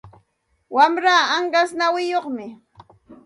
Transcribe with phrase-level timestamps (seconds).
[0.75, 2.47] Wamraa anqas nawiyuqmi.